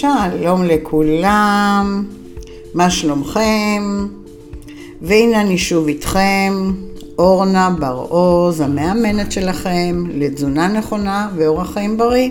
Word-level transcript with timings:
שלום 0.00 0.64
לכולם, 0.64 2.04
מה 2.74 2.90
שלומכם? 2.90 4.06
והנה 5.02 5.40
אני 5.40 5.58
שוב 5.58 5.88
איתכם, 5.88 6.52
אורנה 7.18 7.70
בר-עוז, 7.78 8.60
המאמנת 8.60 9.32
שלכם 9.32 10.04
לתזונה 10.14 10.68
נכונה 10.68 11.28
ואורח 11.36 11.72
חיים 11.72 11.96
בריא. 11.96 12.30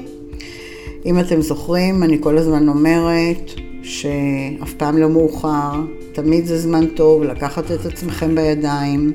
אם 1.05 1.19
אתם 1.19 1.41
זוכרים, 1.41 2.03
אני 2.03 2.17
כל 2.21 2.37
הזמן 2.37 2.67
אומרת 2.67 3.51
שאף 3.83 4.73
פעם 4.77 4.97
לא 4.97 5.09
מאוחר, 5.09 5.71
תמיד 6.13 6.45
זה 6.45 6.59
זמן 6.59 6.85
טוב 6.85 7.23
לקחת 7.23 7.71
את 7.71 7.85
עצמכם 7.85 8.35
בידיים. 8.35 9.13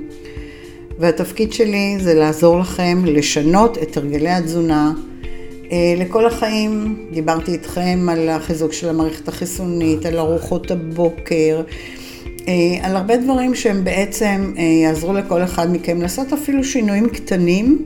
והתפקיד 0.98 1.52
שלי 1.52 1.96
זה 2.00 2.14
לעזור 2.14 2.58
לכם 2.58 3.02
לשנות 3.04 3.78
את 3.78 3.96
הרגלי 3.96 4.30
התזונה 4.30 4.92
לכל 5.96 6.26
החיים. 6.26 6.96
דיברתי 7.12 7.52
איתכם 7.52 8.08
על 8.10 8.28
החיזוק 8.28 8.72
של 8.72 8.88
המערכת 8.88 9.28
החיסונית, 9.28 10.06
על 10.06 10.18
ארוחות 10.18 10.70
הבוקר, 10.70 11.62
אה, 12.48 12.54
על 12.82 12.96
הרבה 12.96 13.16
דברים 13.16 13.54
שהם 13.54 13.84
בעצם 13.84 14.52
אה, 14.58 14.62
יעזרו 14.62 15.12
לכל 15.12 15.42
אחד 15.42 15.72
מכם 15.72 16.02
לעשות 16.02 16.32
אפילו 16.32 16.64
שינויים 16.64 17.08
קטנים, 17.08 17.82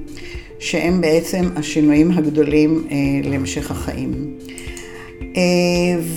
שהם 0.58 1.00
בעצם 1.00 1.48
השינויים 1.56 2.10
הגדולים 2.10 2.86
להמשך 3.24 3.70
החיים. 3.70 4.36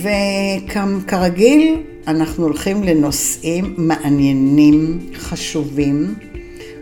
וכרגיל, 0.02 1.76
אנחנו 2.06 2.44
הולכים 2.44 2.82
לנושאים 2.82 3.74
מעניינים, 3.76 4.98
חשובים. 5.14 6.14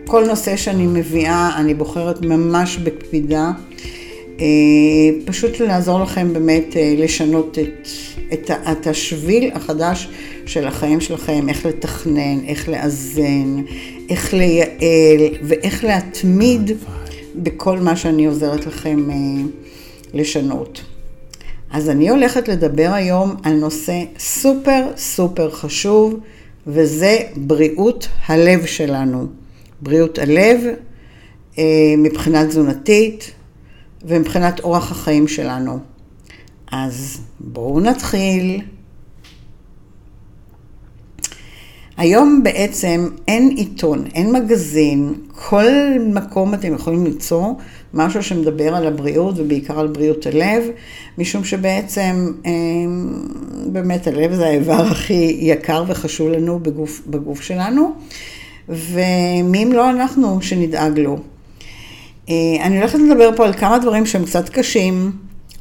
כל 0.06 0.24
נושא 0.26 0.56
שאני 0.56 0.86
מביאה, 0.86 1.50
אני 1.56 1.74
בוחרת 1.74 2.22
ממש 2.22 2.76
בקפידה. 2.76 3.50
אה, 4.40 4.46
פשוט 5.24 5.60
לעזור 5.60 6.00
לכם 6.00 6.32
באמת 6.32 6.76
אה, 6.76 6.94
לשנות 6.98 7.58
את, 7.58 7.88
את, 8.32 8.50
את 8.50 8.86
השביל 8.86 9.50
החדש 9.54 10.08
של 10.46 10.66
החיים 10.66 11.00
שלכם, 11.00 11.48
איך 11.48 11.66
לתכנן, 11.66 12.44
איך 12.46 12.68
לאזן, 12.68 13.62
איך 14.10 14.34
לייעל 14.34 15.34
ואיך 15.42 15.84
להתמיד 15.84 16.70
בכל 17.34 17.78
מה 17.78 17.96
שאני 17.96 18.26
עוזרת 18.26 18.66
לכם 18.66 19.10
אה, 19.10 19.16
לשנות. 20.14 20.82
אז 21.70 21.90
אני 21.90 22.08
הולכת 22.08 22.48
לדבר 22.48 22.90
היום 22.94 23.36
על 23.42 23.52
נושא 23.52 24.02
סופר 24.18 24.86
סופר 24.96 25.50
חשוב, 25.50 26.20
וזה 26.66 27.18
בריאות 27.36 28.08
הלב 28.26 28.66
שלנו. 28.66 29.26
בריאות 29.80 30.18
הלב 30.18 30.60
מבחינה 31.98 32.46
תזונתית, 32.46 33.30
ומבחינת 34.04 34.60
אורח 34.60 34.90
החיים 34.90 35.28
שלנו. 35.28 35.78
אז 36.72 37.20
בואו 37.40 37.80
נתחיל. 37.80 38.60
היום 41.96 42.40
בעצם 42.42 43.08
אין 43.28 43.48
עיתון, 43.48 44.04
אין 44.14 44.32
מגזין, 44.32 45.14
כל 45.32 45.64
מקום 46.14 46.54
אתם 46.54 46.74
יכולים 46.74 47.04
ליצור 47.04 47.58
משהו 47.94 48.22
שמדבר 48.22 48.74
על 48.74 48.86
הבריאות 48.86 49.34
ובעיקר 49.38 49.78
על 49.80 49.86
בריאות 49.86 50.26
הלב, 50.26 50.62
משום 51.18 51.44
שבעצם 51.44 52.32
אמ, 52.44 53.28
באמת 53.66 54.06
הלב 54.06 54.34
זה 54.34 54.46
האיבר 54.46 54.80
הכי 54.90 55.36
יקר 55.40 55.84
וחשוב 55.86 56.28
לנו 56.28 56.58
בגוף, 56.58 57.02
בגוף 57.06 57.40
שלנו, 57.40 57.92
ומי 58.68 59.62
אם 59.62 59.72
לא 59.72 59.90
אנחנו 59.90 60.42
שנדאג 60.42 60.98
לו. 60.98 61.18
אה, 62.28 62.34
אני 62.66 62.78
הולכת 62.78 62.98
לדבר 62.98 63.30
פה 63.36 63.44
על 63.44 63.52
כמה 63.52 63.78
דברים 63.78 64.06
שהם 64.06 64.24
קצת 64.24 64.48
קשים, 64.48 65.12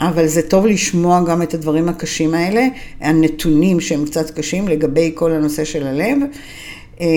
אבל 0.02 0.28
זה 0.28 0.42
טוב 0.42 0.66
לשמוע 0.66 1.24
גם 1.24 1.42
את 1.42 1.54
הדברים 1.54 1.90
הקשים 1.90 2.34
האלה, 2.34 2.68
הנתונים 3.02 3.80
שהם 3.80 4.06
קצת 4.06 4.32
קשים 4.40 4.68
לגבי 4.68 5.12
כל 5.16 5.32
הנושא 5.32 5.66
של 5.66 5.88
הלב. 5.88 6.18
אה, 7.02 7.08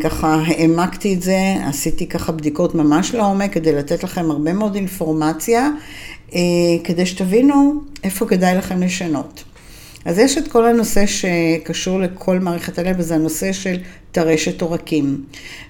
ככה 0.00 0.42
העמקתי 0.46 1.14
את 1.14 1.22
זה, 1.22 1.38
עשיתי 1.66 2.06
ככה 2.06 2.32
בדיקות 2.32 2.74
ממש 2.74 3.14
לעומק 3.14 3.52
כדי 3.52 3.72
לתת 3.72 4.04
לכם 4.04 4.30
הרבה 4.30 4.52
מאוד 4.52 4.74
אינפורמציה, 4.74 5.70
אה, 6.34 6.40
כדי 6.84 7.06
שתבינו 7.06 7.74
איפה 8.04 8.26
כדאי 8.26 8.56
לכם 8.56 8.82
לשנות. 8.82 9.44
אז 10.08 10.18
יש 10.18 10.38
את 10.38 10.48
כל 10.48 10.66
הנושא 10.66 11.06
שקשור 11.06 12.00
לכל 12.00 12.38
מערכת 12.38 12.78
הלב, 12.78 12.96
וזה 12.98 13.14
הנושא 13.14 13.52
של 13.52 13.76
טרשת 14.12 14.62
עורקים. 14.62 15.24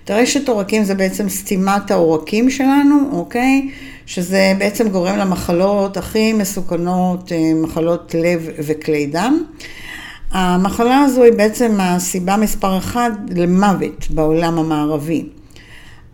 טרשת 0.04 0.49
עורקים 0.49 0.84
זה 0.84 0.94
בעצם 0.94 1.28
סתימת 1.28 1.91
העורקים 1.91 2.50
שלנו, 2.50 2.97
אוקיי? 3.12 3.69
שזה 4.06 4.53
בעצם 4.59 4.88
גורם 4.88 5.16
למחלות 5.16 5.97
הכי 5.97 6.32
מסוכנות, 6.32 7.32
אה, 7.32 7.53
מחלות 7.54 8.15
לב 8.19 8.48
וכלי 8.59 9.06
דם. 9.06 9.44
המחלה 10.31 11.00
הזו 11.00 11.22
היא 11.22 11.32
בעצם 11.32 11.77
הסיבה 11.81 12.37
מספר 12.37 12.78
אחת 12.78 13.12
למוות 13.37 14.10
בעולם 14.10 14.59
המערבי. 14.59 15.25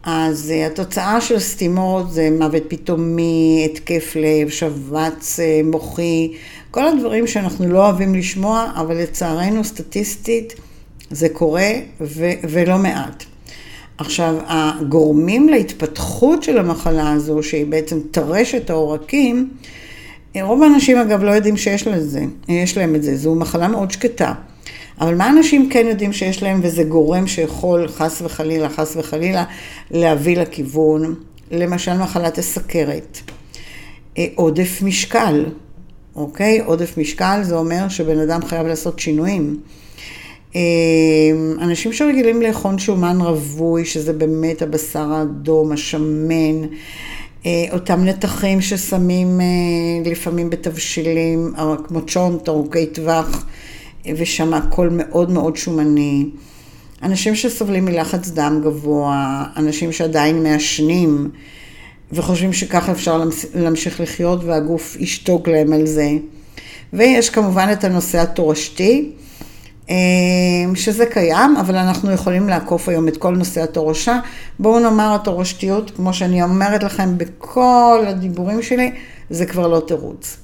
אז 0.02 0.50
אה, 0.50 0.66
התוצאה 0.66 1.20
של 1.20 1.38
סתימות 1.38 2.12
זה 2.12 2.28
מוות 2.38 2.62
פתאומי, 2.68 3.68
התקף 3.70 4.16
לב, 4.16 4.48
שבץ 4.48 5.40
אה, 5.40 5.60
מוחי, 5.64 6.32
כל 6.74 6.88
הדברים 6.88 7.26
שאנחנו 7.26 7.68
לא 7.68 7.84
אוהבים 7.84 8.14
לשמוע, 8.14 8.72
אבל 8.76 8.96
לצערנו 8.96 9.64
סטטיסטית 9.64 10.54
זה 11.10 11.28
קורה 11.28 11.70
ו- 12.00 12.32
ולא 12.48 12.78
מעט. 12.78 13.24
עכשיו, 13.98 14.34
הגורמים 14.46 15.48
להתפתחות 15.48 16.42
של 16.42 16.58
המחלה 16.58 17.12
הזו, 17.12 17.42
שהיא 17.42 17.66
בעצם 17.66 18.00
טרשת 18.10 18.70
העורקים, 18.70 19.50
רוב 20.40 20.62
האנשים 20.62 20.98
אגב 20.98 21.22
לא 21.22 21.30
יודעים 21.30 21.56
שיש 21.56 21.86
לזה, 21.86 22.24
יש 22.48 22.76
להם 22.76 22.94
את 22.94 23.02
זה, 23.02 23.16
זו 23.16 23.34
מחלה 23.34 23.68
מאוד 23.68 23.90
שקטה. 23.90 24.32
אבל 25.00 25.14
מה 25.14 25.30
אנשים 25.30 25.68
כן 25.70 25.86
יודעים 25.86 26.12
שיש 26.12 26.42
להם 26.42 26.60
וזה 26.62 26.84
גורם 26.84 27.26
שיכול 27.26 27.88
חס 27.88 28.22
וחלילה, 28.24 28.68
חס 28.68 28.96
וחלילה, 28.96 29.44
להביא 29.90 30.36
לכיוון, 30.36 31.14
למשל 31.50 31.98
מחלת 31.98 32.38
הסכרת, 32.38 33.18
אה, 34.18 34.26
עודף 34.34 34.82
משקל, 34.82 35.44
אוקיי? 36.16 36.60
עודף 36.60 36.98
משקל 36.98 37.40
זה 37.42 37.56
אומר 37.56 37.88
שבן 37.88 38.18
אדם 38.18 38.46
חייב 38.46 38.66
לעשות 38.66 38.98
שינויים. 38.98 39.60
אה, 40.56 40.60
אנשים 41.60 41.92
שרגילים 41.92 42.42
לאכול 42.42 42.78
שומן 42.78 43.20
רווי, 43.20 43.84
שזה 43.84 44.12
באמת 44.12 44.62
הבשר 44.62 45.12
האדום, 45.12 45.72
השמן, 45.72 46.62
אה, 47.46 47.64
אותם 47.72 48.04
נתחים 48.04 48.60
ששמים 48.60 49.40
לפעמים 50.04 50.50
בתבשילים, 50.50 51.52
כמו 51.86 52.00
צ'ונט, 52.06 52.48
ארוכי 52.48 52.86
טווח, 52.86 53.46
ושם 54.16 54.54
הכל 54.54 54.88
מאוד 54.92 55.30
מאוד 55.30 55.56
שומני. 55.56 56.26
אנשים 57.02 57.34
שסובלים 57.34 57.84
מלחץ 57.84 58.28
דם 58.28 58.60
גבוה, 58.64 59.44
אנשים 59.56 59.92
שעדיין 59.92 60.42
מעשנים 60.42 61.30
וחושבים 62.14 62.52
שככה 62.52 62.92
אפשר 62.92 63.24
להמשיך 63.54 64.00
לחיות 64.00 64.44
והגוף 64.44 64.96
ישתוק 65.00 65.48
להם 65.48 65.72
על 65.72 65.86
זה. 65.86 66.10
ויש 66.92 67.30
כמובן 67.30 67.68
את 67.72 67.84
הנושא 67.84 68.20
התורשתי, 68.20 69.10
אה, 69.90 69.94
שזה 70.74 71.06
קיים, 71.06 71.56
אבל 71.56 71.76
אנחנו 71.76 72.10
יכולים 72.12 72.48
לעקוף 72.48 72.88
היום 72.88 73.08
את 73.08 73.16
כל 73.16 73.36
נושא 73.36 73.62
התורשה. 73.62 74.18
בואו 74.58 74.80
נאמר 74.80 75.14
התורשתיות, 75.14 75.90
כמו 75.90 76.12
שאני 76.12 76.42
אומרת 76.42 76.82
לכם 76.82 77.18
בכל 77.18 78.04
הדיבורים 78.06 78.62
שלי, 78.62 78.92
זה 79.30 79.46
כבר 79.46 79.68
לא 79.68 79.80
תירוץ. 79.86 80.43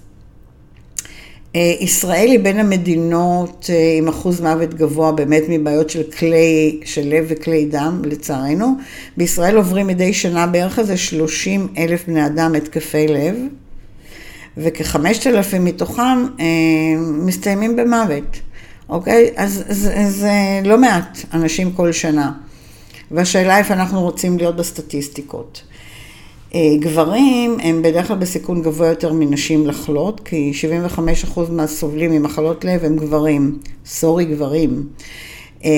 אה, 1.56 1.74
ישראל 1.80 2.28
היא 2.30 2.40
בין 2.40 2.58
המדינות 2.58 3.70
אה, 3.70 3.94
עם 3.98 4.08
אחוז 4.08 4.40
מוות 4.40 4.74
גבוה 4.74 5.12
באמת 5.12 5.42
מבעיות 5.48 5.90
של 5.90 6.02
כלי, 6.02 6.80
של 6.84 7.02
לב 7.04 7.24
וכלי 7.28 7.64
דם, 7.64 8.02
לצערנו. 8.04 8.74
בישראל 9.16 9.56
עוברים 9.56 9.86
מדי 9.86 10.12
שנה 10.12 10.46
בערך 10.46 10.78
איזה 10.78 10.96
30 10.96 11.68
אלף 11.78 12.06
בני 12.06 12.26
אדם 12.26 12.54
התקפי 12.54 13.08
לב, 13.08 13.36
וכ-5,000 14.56 15.58
מתוכם 15.60 16.26
אה, 16.40 16.46
מסתיימים 16.98 17.76
במוות, 17.76 18.40
אוקיי? 18.88 19.30
אז 19.36 19.64
זה 20.08 20.32
לא 20.64 20.78
מעט 20.78 21.18
אנשים 21.34 21.72
כל 21.72 21.92
שנה. 21.92 22.32
והשאלה 23.10 23.58
איפה 23.58 23.74
אנחנו 23.74 24.00
רוצים 24.02 24.38
להיות 24.38 24.56
בסטטיסטיקות. 24.56 25.62
אה, 26.54 26.76
גברים 26.78 27.56
הם 27.62 27.82
בדרך 27.82 28.08
כלל 28.08 28.16
בסיכון 28.16 28.62
גבוה 28.62 28.88
יותר 28.88 29.12
מנשים 29.12 29.66
לחלות, 29.66 30.20
כי 30.24 30.52
75% 30.96 31.40
מהסובלים 31.50 32.10
ממחלות 32.10 32.64
לב 32.64 32.84
הם 32.84 32.96
גברים. 32.96 33.58
סורי 33.86 34.24
גברים. 34.24 34.86
אה, 35.64 35.70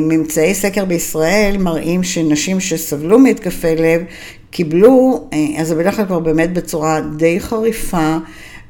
ממצאי 0.00 0.54
סקר 0.54 0.84
בישראל 0.84 1.56
מראים 1.58 2.02
שנשים 2.02 2.60
שסבלו 2.60 3.18
מהתקפי 3.18 3.76
לב 3.76 4.02
קיבלו, 4.50 5.28
אה, 5.32 5.60
אז 5.60 5.68
זה 5.68 5.74
בדרך 5.74 5.96
כלל 5.96 6.06
כבר 6.06 6.18
באמת 6.18 6.52
בצורה 6.52 7.00
די 7.16 7.40
חריפה, 7.40 8.16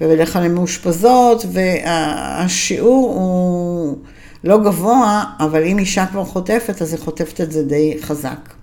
ובדרך 0.00 0.32
כלל 0.32 0.42
הן 0.42 0.54
מאושפזות, 0.54 1.44
והשיעור 1.52 3.14
הוא 3.14 3.96
לא 4.44 4.58
גבוה, 4.58 5.24
אבל 5.40 5.64
אם 5.64 5.78
אישה 5.78 6.06
כבר 6.06 6.24
חוטפת, 6.24 6.82
אז 6.82 6.92
היא 6.92 7.00
חוטפת 7.00 7.40
את 7.40 7.52
זה 7.52 7.62
די 7.62 7.96
חזק. 8.00 8.57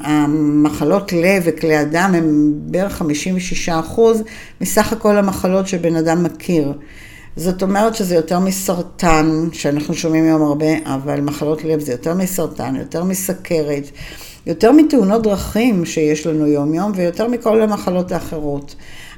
המחלות 0.00 1.12
לב 1.12 1.42
וכלי 1.44 1.76
הדם 1.76 2.12
הם 2.16 2.52
בערך 2.56 2.92
56 2.92 3.68
אחוז 3.68 4.22
מסך 4.60 4.92
הכל 4.92 5.16
המחלות 5.16 5.68
שבן 5.68 5.96
אדם 5.96 6.22
מכיר. 6.22 6.72
זאת 7.36 7.62
אומרת 7.62 7.94
שזה 7.94 8.14
יותר 8.14 8.38
מסרטן, 8.38 9.48
שאנחנו 9.52 9.94
שומעים 9.94 10.24
היום 10.24 10.42
הרבה, 10.42 10.66
אבל 10.84 11.20
מחלות 11.20 11.64
לב 11.64 11.80
זה 11.80 11.92
יותר 11.92 12.14
מסרטן, 12.14 12.76
יותר 12.76 13.04
מסכרת, 13.04 13.90
יותר 14.46 14.72
מתאונות 14.72 15.22
דרכים 15.22 15.84
שיש 15.84 16.26
לנו 16.26 16.46
יום 16.46 16.74
יום 16.74 16.92
ויותר 16.94 17.28
מכל 17.28 17.62
המחלות 17.62 18.12
האחרות. 18.12 18.74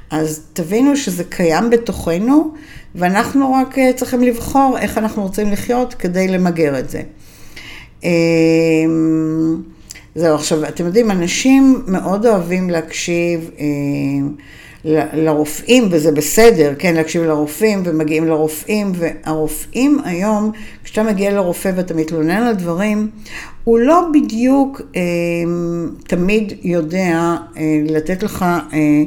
אז 0.09 0.41
תבינו 0.53 0.95
שזה 0.95 1.23
קיים 1.23 1.69
בתוכנו, 1.69 2.53
ואנחנו 2.95 3.53
רק 3.53 3.79
אה, 3.79 3.91
צריכים 3.95 4.21
לבחור 4.21 4.77
איך 4.79 4.97
אנחנו 4.97 5.23
רוצים 5.23 5.51
לחיות 5.51 5.93
כדי 5.93 6.27
למגר 6.27 6.79
את 6.79 6.89
זה. 6.89 7.01
אמ, 8.03 9.61
זהו, 10.15 10.35
עכשיו, 10.35 10.65
אתם 10.65 10.85
יודעים, 10.85 11.11
אנשים 11.11 11.83
מאוד 11.87 12.25
אוהבים 12.25 12.69
להקשיב 12.69 13.51
אמ, 13.59 14.29
לרופאים, 15.13 15.87
וזה 15.91 16.11
בסדר, 16.11 16.73
כן, 16.79 16.95
להקשיב 16.95 17.23
לרופאים, 17.23 17.81
ומגיעים 17.85 18.27
לרופאים, 18.27 18.91
והרופאים 18.95 19.99
היום, 20.05 20.51
כשאתה 20.83 21.03
מגיע 21.03 21.31
לרופא 21.31 21.71
ואתה 21.75 21.93
מתלונן 21.93 22.43
על 22.43 22.55
דברים, 22.55 23.09
הוא 23.63 23.79
לא 23.79 24.01
בדיוק 24.13 24.81
אה, 24.95 25.01
תמיד 26.07 26.53
יודע 26.63 27.35
אה, 27.57 27.81
לתת 27.89 28.23
לך 28.23 28.45
אה, 28.73 29.03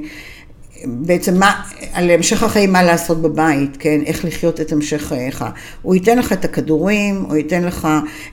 בעצם 0.86 1.38
מה, 1.38 1.62
על 1.92 2.10
המשך 2.10 2.42
החיים, 2.42 2.72
מה 2.72 2.82
לעשות 2.82 3.22
בבית, 3.22 3.76
כן, 3.78 4.00
איך 4.06 4.24
לחיות 4.24 4.60
את 4.60 4.72
המשך 4.72 5.02
חייך. 5.02 5.44
הוא 5.82 5.94
ייתן 5.94 6.18
לך 6.18 6.32
את 6.32 6.44
הכדורים, 6.44 7.24
הוא 7.28 7.36
ייתן 7.36 7.64
לך 7.64 7.88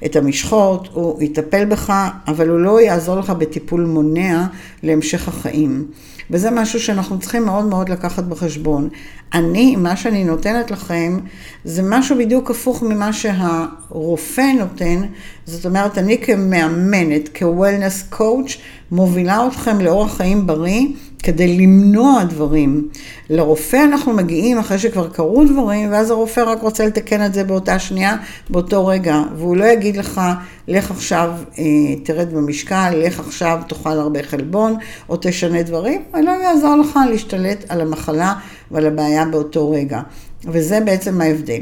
את 0.06 0.16
המשחות, 0.16 0.90
הוא 0.94 1.24
יטפל 1.24 1.66
בך, 1.66 1.94
אבל 2.28 2.50
הוא 2.50 2.60
לא 2.60 2.82
יעזור 2.82 3.16
לך 3.16 3.30
בטיפול 3.30 3.86
מונע 3.86 4.46
להמשך 4.84 5.28
החיים. 5.28 5.86
וזה 6.32 6.52
משהו 6.52 6.80
שאנחנו 6.80 7.20
צריכים 7.20 7.46
מאוד 7.46 7.66
מאוד 7.66 7.90
לקחת 7.90 8.24
בחשבון. 8.24 8.90
אני, 9.34 9.76
מה 9.76 9.96
שאני 9.96 10.24
נותנת 10.24 10.72
לכם, 10.72 11.20
זה 11.64 11.82
משהו 11.86 12.18
בדיוק 12.18 12.52
הפוך 12.52 12.84
ממה 12.84 13.14
שהרופא 13.14 14.52
נותן. 14.60 15.02
זאת 15.46 15.66
אומרת, 15.66 15.98
אני 15.98 16.18
כמאמנת, 16.22 17.30
כ-Wellness 17.34 18.16
Coach, 18.16 18.58
מובילה 18.92 19.48
אתכם 19.48 19.82
לאורח 19.82 20.18
חיים 20.18 20.48
בריא. 20.48 20.88
כדי 21.24 21.58
למנוע 21.58 22.24
דברים. 22.24 22.90
לרופא 23.30 23.84
אנחנו 23.84 24.14
מגיעים 24.14 24.58
אחרי 24.58 24.80
שכבר 24.80 25.10
קרו 25.10 25.44
דברים, 25.46 25.92
ואז 25.92 26.12
הרופא 26.12 26.42
רק 26.42 26.62
רוצה 26.62 26.86
לתקן 26.86 27.26
את 27.26 27.34
זה 27.34 27.44
באותה 27.44 27.80
שנייה, 27.80 28.16
באותו 28.50 28.88
רגע, 28.88 29.22
והוא 29.38 29.58
לא 29.58 29.66
יגיד 29.66 29.98
לך, 29.98 30.22
לך 30.68 30.92
עכשיו 30.92 31.32
אה, 31.58 31.64
תרד 32.04 32.34
במשקל, 32.34 32.94
לך 32.96 33.20
עכשיו 33.20 33.60
תאכל 33.68 33.90
הרבה 33.90 34.24
חלבון, 34.24 34.76
או 35.10 35.18
תשנה 35.22 35.64
דברים, 35.64 36.02
ולא 36.14 36.32
יעזור 36.32 36.76
לך 36.76 37.00
להשתלט 37.10 37.66
על 37.70 37.82
המחלה 37.82 38.34
ועל 38.72 38.86
הבעיה 38.86 39.26
באותו 39.26 39.72
רגע. 39.72 40.02
וזה 40.46 40.80
בעצם 40.80 41.22
ההבדל. 41.22 41.62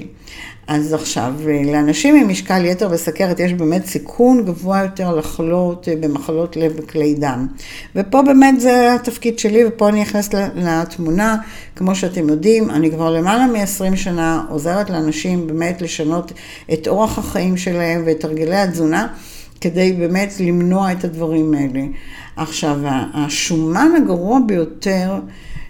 אז 0.67 0.93
עכשיו, 0.93 1.33
לאנשים 1.65 2.15
עם 2.15 2.27
משקל 2.27 2.65
יתר 2.65 2.87
וסכרת 2.91 3.39
יש 3.39 3.53
באמת 3.53 3.85
סיכון 3.85 4.45
גבוה 4.45 4.81
יותר 4.83 5.15
לחלות 5.15 5.89
אה, 5.89 5.95
במחלות 5.95 6.57
לב 6.57 6.73
וכלי 6.75 7.15
דם. 7.15 7.47
ופה 7.95 8.21
באמת 8.21 8.59
זה 8.61 8.93
התפקיד 8.93 9.39
שלי, 9.39 9.65
ופה 9.65 9.89
אני 9.89 10.01
נכנסת 10.01 10.33
לתמונה. 10.55 11.37
כמו 11.75 11.95
שאתם 11.95 12.29
יודעים, 12.29 12.69
אני 12.69 12.91
כבר 12.91 13.11
למעלה 13.11 13.47
מ-20 13.47 13.95
שנה 13.95 14.43
עוזרת 14.49 14.89
לאנשים 14.89 15.47
באמת 15.47 15.81
לשנות 15.81 16.31
את 16.73 16.87
אורח 16.87 17.17
החיים 17.17 17.57
שלהם 17.57 18.03
ואת 18.05 18.23
הרגלי 18.23 18.57
התזונה, 18.57 19.07
כדי 19.61 19.93
באמת 19.93 20.33
למנוע 20.39 20.91
את 20.91 21.03
הדברים 21.03 21.53
האלה. 21.53 21.85
עכשיו, 22.35 22.79
השומן 23.13 23.91
הגרוע 23.97 24.39
ביותר, 24.47 25.19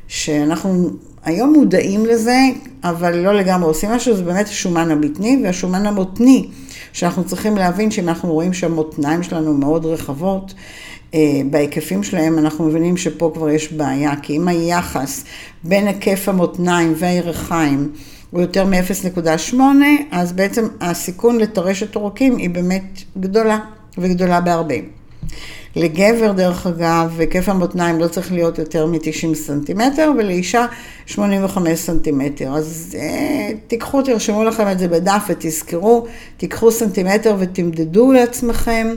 שאנחנו 0.07 0.89
היום 1.27 1.53
מודעים 1.53 2.05
לזה, 2.05 2.39
אבל 2.83 3.15
לא 3.15 3.33
לגמרי 3.33 3.67
עושים 3.67 3.89
משהו, 3.91 4.15
זה 4.15 4.23
באמת 4.23 4.47
השומן 4.47 4.91
הבטני 4.91 5.41
והשומן 5.43 5.85
המותני, 5.85 6.47
שאנחנו 6.93 7.23
צריכים 7.23 7.57
להבין 7.57 7.91
שאם 7.91 8.09
אנחנו 8.09 8.33
רואים 8.33 8.53
שהמותניים 8.53 9.23
שלנו 9.23 9.53
מאוד 9.53 9.85
רחבות, 9.85 10.53
אה, 11.13 11.41
בהיקפים 11.49 12.03
שלהם 12.03 12.39
אנחנו 12.39 12.65
מבינים 12.65 12.97
שפה 12.97 13.31
כבר 13.33 13.49
יש 13.49 13.73
בעיה, 13.73 14.15
כי 14.21 14.37
אם 14.37 14.47
היחס 14.47 15.23
בין 15.63 15.87
היקף 15.87 16.29
המותניים 16.29 16.93
והירכיים 16.97 17.91
הוא 18.31 18.41
יותר 18.41 18.65
מ-0.8, 18.65 19.55
אז 20.11 20.33
בעצם 20.33 20.67
הסיכון 20.81 21.37
לטרשת 21.37 21.95
עורקים 21.95 22.37
היא 22.37 22.49
באמת 22.49 23.01
גדולה, 23.17 23.59
וגדולה 23.97 24.41
בהרבה. 24.41 24.75
לגבר, 25.75 26.31
דרך 26.31 26.67
אגב, 26.67 27.15
היקף 27.19 27.49
המותניים 27.49 27.99
לא 27.99 28.07
צריך 28.07 28.31
להיות 28.31 28.59
יותר 28.59 28.85
מ-90 28.85 29.35
סנטימטר, 29.35 30.11
ולאישה 30.17 30.65
85 31.05 31.79
סנטימטר. 31.79 32.55
אז 32.55 32.95
אה, 32.99 33.49
תיקחו, 33.67 34.01
תרשמו 34.01 34.43
לכם 34.43 34.71
את 34.71 34.79
זה 34.79 34.87
בדף 34.87 35.23
ותזכרו, 35.29 36.05
תיקחו 36.37 36.71
סנטימטר 36.71 37.35
ותמדדו 37.39 38.11
לעצמכם, 38.11 38.87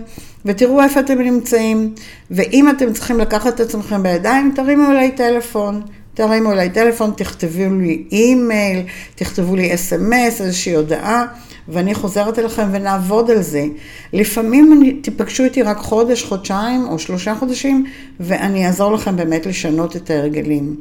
ותראו 0.45 0.83
איפה 0.83 1.01
אתם 1.01 1.19
נמצאים. 1.19 1.95
ואם 2.31 2.71
אתם 2.71 2.93
צריכים 2.93 3.19
לקחת 3.19 3.55
את 3.55 3.61
עצמכם 3.61 4.03
בידיים, 4.03 4.53
תרימו 4.57 4.91
אליי 4.91 5.11
טלפון. 5.11 5.83
תרימו 6.15 6.53
אליי 6.53 6.71
טלפון, 6.71 7.13
תכתבו 7.17 7.75
לי 7.81 8.05
אימייל, 8.13 8.83
תכתבו 9.15 9.57
לי 9.57 9.75
אס.אם.אס, 9.75 10.41
איזושהי 10.41 10.75
הודעה. 10.75 11.27
ואני 11.69 11.95
חוזרת 11.95 12.39
אליכם 12.39 12.69
ונעבוד 12.73 13.31
על 13.31 13.43
זה. 13.43 13.65
לפעמים 14.13 14.73
אני, 14.73 14.93
תיפגשו 14.93 15.45
איתי 15.45 15.63
רק 15.63 15.79
חודש, 15.79 16.25
חודשיים 16.25 16.87
או 16.89 16.99
שלושה 16.99 17.35
חודשים, 17.35 17.87
ואני 18.21 18.67
אעזור 18.67 18.93
לכם 18.93 19.17
באמת 19.17 19.47
לשנות 19.47 19.97
את 19.97 20.11
ההרגלים. 20.11 20.77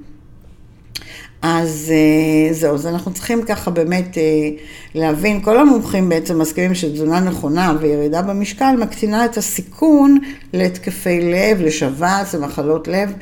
אז 1.42 1.92
אה, 1.96 2.54
זהו, 2.54 2.76
אז 2.76 2.88
אנחנו 2.88 3.14
צריכים 3.14 3.44
ככה 3.44 3.72
באמת 3.72 4.18
אה, 4.18 4.50
להבין, 4.96 5.42
כל 5.42 5.58
המומחים 5.58 6.10
בעצם 6.10 6.40
מסכימים 6.40 6.76
שתזונה 6.76 7.20
נכונה 7.20 7.74
וירידה 7.80 8.22
במשקל 8.22 8.76
מקטינה 8.80 9.26
את 9.26 9.38
הסיכון 9.38 10.18
להתקפי 10.54 11.22
לב, 11.22 11.62
לשבץ, 11.62 12.36
למחלות 12.36 12.88
לב 12.88 13.14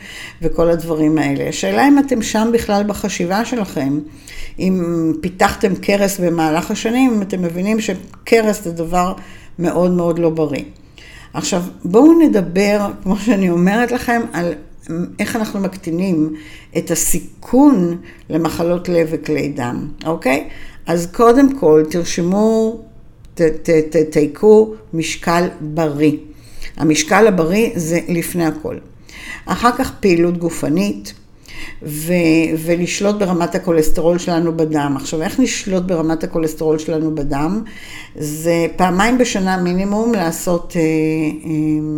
וכל 0.42 0.70
הדברים 0.70 1.18
האלה. 1.18 1.50
השאלה 1.50 1.88
אם 1.88 2.00
אתם 2.00 2.22
שם 2.22 2.50
בכלל 2.54 2.84
בחשיבה 2.84 3.46
שלכם. 3.46 4.00
אם 4.60 5.14
פיתחתם 5.22 5.76
קרס 5.76 6.20
במהלך 6.20 6.72
השנים, 6.72 7.14
אם 7.14 7.22
אתם 7.22 7.42
מבינים 7.42 7.80
שקרס 7.80 8.64
זה 8.64 8.72
דבר 8.72 9.14
מאוד 9.60 9.92
מאוד 9.92 10.20
לא 10.20 10.30
בריא. 10.30 10.64
עכשיו, 11.34 11.64
בואו 11.86 12.20
נדבר, 12.20 12.88
כמו 13.04 13.18
שאני 13.18 13.50
אומרת 13.50 13.92
לכם, 13.92 14.22
על 14.34 14.54
איך 15.20 15.36
אנחנו 15.36 15.60
מקטינים 15.60 16.36
את 16.78 16.92
הסיכון 16.92 17.98
למחלות 18.30 18.90
לב 18.90 19.08
וכלי 19.12 19.48
דם, 19.48 19.88
אוקיי? 20.06 20.50
אז 20.86 21.08
קודם 21.12 21.60
כל, 21.60 21.84
תרשמו, 21.90 22.82
תחזיקו 23.90 24.74
משקל 24.94 25.48
בריא. 25.62 26.18
המשקל 26.78 27.28
הבריא 27.28 27.70
זה 27.76 28.00
לפני 28.08 28.46
הכל. 28.46 28.78
אחר 29.46 29.72
כך 29.72 29.92
פעילות 30.00 30.38
גופנית, 30.38 31.14
ו- 31.84 32.14
ולשלוט 32.58 33.16
ברמת 33.16 33.56
הכולסטרול 33.56 34.18
שלנו 34.18 34.58
בדם. 34.58 34.94
עכשיו, 34.96 35.22
איך 35.22 35.40
נשלוט 35.40 35.84
ברמת 35.84 36.24
הכולסטרול 36.24 36.80
שלנו 36.80 37.16
בדם? 37.16 37.62
זה 38.16 38.68
פעמיים 38.76 39.18
בשנה 39.18 39.58
מינימום 39.58 40.14
לעשות 40.14 40.74
אה, 40.76 40.82
אה, 40.82 41.50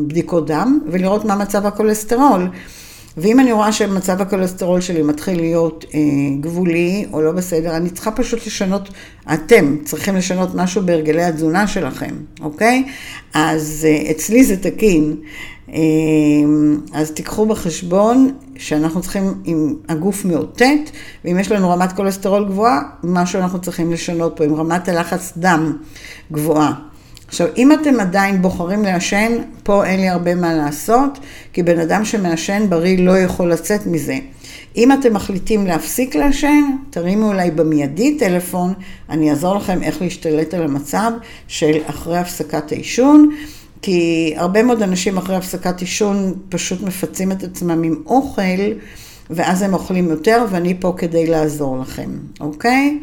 בדיקות 0.08 0.48
דם 0.48 0.80
ולראות 0.92 1.26
מה 1.26 1.36
מצב 1.36 1.66
הכולסטרול. 1.66 2.48
ואם 3.22 3.40
אני 3.40 3.52
רואה 3.52 3.72
שמצב 3.72 4.22
הכולסטרול 4.22 4.82
שלי 4.82 5.02
מתחיל 5.02 5.40
להיות 5.40 5.86
אה, 5.94 6.00
גבולי 6.40 7.06
או 7.14 7.22
לא 7.22 7.32
בסדר, 7.32 7.78
אני 7.78 7.90
צריכה 7.90 8.12
פשוט 8.12 8.48
לשנות, 8.48 8.90
אתם 9.34 9.76
צריכים 9.86 10.16
לשנות 10.16 10.56
משהו 10.56 10.82
בהרגלי 10.86 11.24
התזונה 11.24 11.68
שלכם, 11.68 12.16
אוקיי? 12.42 12.84
אז 13.34 13.88
אה, 13.90 14.12
אצלי 14.12 14.44
זה 14.44 14.58
תקין. 14.58 15.16
אה, 15.74 15.80
אז 16.94 17.12
תיקחו 17.12 17.46
בחשבון 17.46 18.32
שאנחנו 18.58 19.02
צריכים, 19.02 19.34
אם 19.46 19.76
הגוף 19.90 20.26
מאותת, 20.26 20.90
ואם 21.26 21.40
יש 21.40 21.52
לנו 21.52 21.70
רמת 21.70 21.92
כולסטרול 21.92 22.46
גבוהה, 22.46 22.82
משהו 23.04 23.40
אנחנו 23.40 23.62
צריכים 23.62 23.92
לשנות 23.92 24.34
פה, 24.38 24.44
עם 24.44 24.56
רמת 24.56 24.90
הלחץ 24.90 25.34
דם 25.38 25.78
גבוהה. 26.32 26.89
עכשיו, 27.30 27.48
אם 27.58 27.72
אתם 27.72 28.00
עדיין 28.00 28.42
בוחרים 28.42 28.84
לעשן, 28.84 29.32
פה 29.64 29.86
אין 29.86 30.00
לי 30.00 30.10
הרבה 30.10 30.36
מה 30.36 30.54
לעשות, 30.54 31.20
כי 31.54 31.64
בן 31.64 31.80
אדם 31.80 32.06
שמעשן 32.06 32.70
בריא 32.70 33.06
לא 33.06 33.18
יכול 33.18 33.52
לצאת 33.52 33.86
מזה. 33.86 34.18
אם 34.78 34.92
אתם 34.92 35.14
מחליטים 35.14 35.68
להפסיק 35.68 36.16
לעשן, 36.16 36.64
תרימו 36.90 37.32
אליי 37.32 37.52
במיידי 37.52 38.18
טלפון, 38.18 38.74
אני 39.10 39.30
אעזור 39.30 39.56
לכם 39.56 39.84
איך 39.84 40.02
להשתלט 40.02 40.54
על 40.54 40.64
המצב 40.64 41.12
של 41.48 41.78
אחרי 41.86 42.18
הפסקת 42.18 42.72
העישון. 42.72 43.30
כי 43.82 44.34
הרבה 44.38 44.64
מאוד 44.64 44.82
אנשים 44.82 45.18
אחרי 45.18 45.36
הפסקת 45.36 45.80
עישון 45.80 46.34
פשוט 46.50 46.82
מפצים 46.82 47.32
את 47.32 47.44
עצמם 47.44 47.84
עם 47.84 47.96
אוכל, 48.06 48.72
ואז 49.30 49.62
הם 49.62 49.74
אוכלים 49.74 50.10
יותר, 50.10 50.46
ואני 50.50 50.74
פה 50.80 50.94
כדי 50.98 51.28
לעזור 51.28 51.80
לכם, 51.80 52.10
אוקיי? 52.40 53.00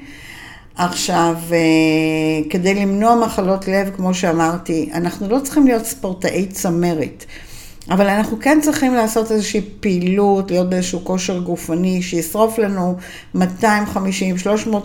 עכשיו, 0.76 1.35
כדי 2.50 2.75
למנוע 2.75 3.14
מחלות 3.14 3.68
לב, 3.68 3.90
כמו 3.97 4.14
שאמרתי, 4.14 4.90
אנחנו 4.95 5.28
לא 5.28 5.38
צריכים 5.45 5.66
להיות 5.66 5.85
ספורטאי 5.85 6.47
צמרת. 6.47 7.25
אבל 7.90 8.06
אנחנו 8.06 8.37
כן 8.40 8.59
צריכים 8.62 8.95
לעשות 8.95 9.33
איזושהי 9.33 9.61
פעילות, 9.80 10.50
להיות 10.50 10.71
באיזשהו 10.71 11.04
כושר 11.04 11.38
גופני 11.38 12.02
שישרוף 12.02 12.59
לנו 12.59 12.97
250-300 13.37 13.38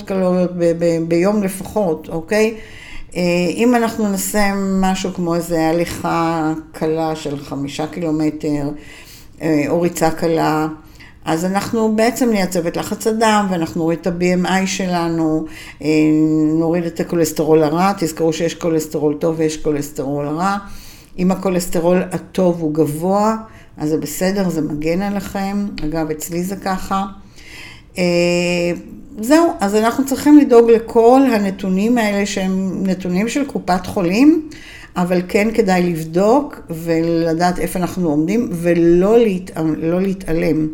קלוריות 0.06 0.52
ב- 0.58 0.74
ב- 0.80 1.00
ביום 1.08 1.44
לפחות, 1.44 2.10
אוקיי? 2.10 2.54
אה, 3.16 3.22
אם 3.50 3.76
אנחנו 3.76 4.10
נעשה 4.10 4.52
משהו 4.82 5.14
כמו 5.14 5.36
איזו 5.36 5.56
הליכה 5.56 6.54
קלה 6.72 7.16
של 7.16 7.40
חמישה 7.40 7.88
קילומטר, 7.88 8.70
אה, 9.42 9.64
או 9.68 9.82
ריצה 9.82 10.12
קלה, 10.12 10.68
אז 11.26 11.46
אנחנו 11.46 11.96
בעצם 11.96 12.30
נייצב 12.30 12.68
את 12.68 12.78
לחץ 12.78 13.08
הדם, 13.08 13.48
ואנחנו 13.52 13.82
נוריד 13.82 14.00
את 14.00 14.08
ה-BMI 14.08 14.66
שלנו, 14.66 15.46
אה, 15.82 15.88
נוריד 16.60 16.86
את 16.86 17.00
הכולסטרול 17.00 17.64
הרע, 17.64 17.92
תזכרו 17.98 18.34
שיש 18.34 18.56
כולסטרול 18.56 19.16
טוב 19.20 19.36
ויש 19.38 19.58
כולסטרול 19.58 20.28
רע. 20.28 20.58
אם 21.20 21.32
הכולסטרול 21.32 22.04
הטוב 22.12 22.62
הוא 22.62 22.74
גבוה, 22.74 23.36
אז 23.78 23.90
זה 23.90 23.98
בסדר, 23.98 24.50
זה 24.50 24.62
מגן 24.62 25.02
עליכם. 25.02 25.68
אגב, 25.86 26.12
אצלי 26.12 26.44
זה 26.44 26.56
ככה. 26.56 27.06
אה, 27.98 28.04
זהו, 29.20 29.48
אז 29.60 29.76
אנחנו 29.76 30.06
צריכים 30.06 30.38
לדאוג 30.38 30.72
לכל 30.72 31.22
הנתונים 31.34 31.98
האלה 31.98 32.26
שהם 32.26 32.84
נתונים 32.86 33.30
של 33.30 33.46
קופת 33.46 33.86
חולים, 33.86 34.50
אבל 34.96 35.22
כן 35.28 35.48
כדאי 35.54 35.84
לבדוק 35.84 36.60
ולדעת 36.70 37.60
איפה 37.60 37.80
אנחנו 37.80 38.10
עומדים 38.10 38.50
ולא 38.52 39.18
להת... 39.20 39.52
לא 39.78 40.02
להתעלם. 40.02 40.68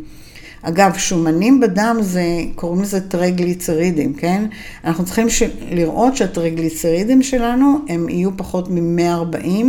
אגב, 0.62 0.98
שומנים 0.98 1.60
בדם 1.60 1.98
זה, 2.02 2.26
קוראים 2.56 2.82
לזה 2.82 3.10
טרגליצרידים, 3.10 4.14
כן? 4.14 4.46
אנחנו 4.84 5.06
צריכים 5.06 5.30
ש... 5.30 5.44
לראות 5.72 6.16
שהטרגליצרידים 6.18 7.24
שלנו 7.24 7.78
הם 7.90 8.10
יהיו 8.10 8.38
פחות 8.38 8.68
מ-140. 8.70 9.66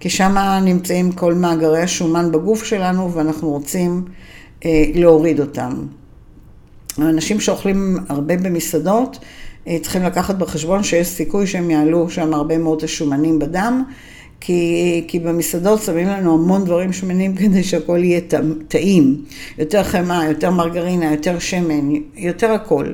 כי 0.00 0.10
שם 0.10 0.36
נמצאים 0.62 1.12
כל 1.12 1.34
מאגרי 1.34 1.82
השומן 1.82 2.32
בגוף 2.32 2.64
שלנו 2.64 3.12
ואנחנו 3.12 3.50
רוצים 3.50 4.04
אה, 4.64 4.84
להוריד 4.94 5.40
אותם. 5.40 5.72
אנשים 6.98 7.40
שאוכלים 7.40 7.98
הרבה 8.08 8.36
במסעדות 8.36 9.18
אה, 9.68 9.76
צריכים 9.82 10.02
לקחת 10.02 10.34
בחשבון 10.34 10.82
שיש 10.82 11.06
סיכוי 11.06 11.46
שהם 11.46 11.70
יעלו 11.70 12.10
שם 12.10 12.34
הרבה 12.34 12.58
מאוד 12.58 12.84
השומנים 12.84 13.38
בדם, 13.38 13.84
כי, 14.46 15.04
כי 15.08 15.18
במסעדות 15.18 15.82
שמים 15.82 16.08
לנו 16.08 16.34
המון 16.34 16.64
דברים 16.64 16.92
שמנים 16.92 17.34
כדי 17.40 17.62
שהכל 17.62 18.04
יהיה 18.04 18.20
טעים. 18.68 19.24
יותר 19.58 19.82
חמאה, 19.82 20.28
יותר 20.28 20.50
מרגרינה, 20.50 21.10
יותר 21.10 21.38
שמן, 21.38 21.90
יותר 22.16 22.52
הכל, 22.52 22.92